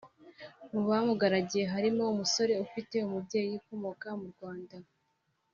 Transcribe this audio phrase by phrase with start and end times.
[0.71, 4.77] mu bamugaragiye harimo umusore ufite umubyeyi ukomoka mu Rwanda